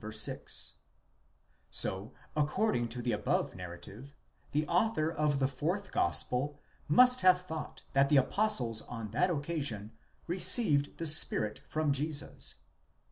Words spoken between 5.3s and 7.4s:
the fourth gospel must have